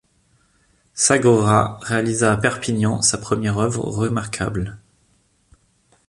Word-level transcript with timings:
Sagrera 0.95 1.77
réalisa 1.83 2.31
à 2.33 2.37
Perpignan 2.37 3.03
sa 3.03 3.19
première 3.19 3.59
œuvre 3.59 3.83
remarquable. 3.85 4.79